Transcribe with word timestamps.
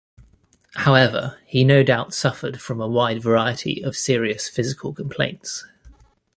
However, 0.77 1.39
he 1.45 1.63
no 1.63 1.83
doubt 1.83 2.15
suffered 2.15 2.59
from 2.59 2.81
a 2.81 2.87
wide 2.87 3.21
variety 3.21 3.83
of 3.83 3.95
serious 3.95 4.49
physical 4.49 4.93
complaints. 4.95 5.63